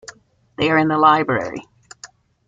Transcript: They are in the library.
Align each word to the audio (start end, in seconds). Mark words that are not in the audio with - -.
They 0.57 0.71
are 0.71 0.79
in 0.79 0.87
the 0.87 0.97
library. 0.97 1.61